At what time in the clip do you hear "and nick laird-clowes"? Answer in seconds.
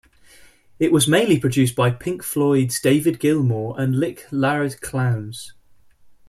3.79-5.53